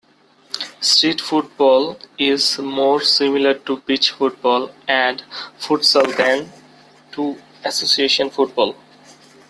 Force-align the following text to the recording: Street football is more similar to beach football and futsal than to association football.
Street 0.79 1.21
football 1.21 1.95
is 2.17 2.57
more 2.57 3.01
similar 3.03 3.53
to 3.53 3.77
beach 3.81 4.09
football 4.09 4.73
and 4.87 5.23
futsal 5.59 6.17
than 6.17 6.51
to 7.11 7.39
association 7.63 8.31
football. 8.31 8.75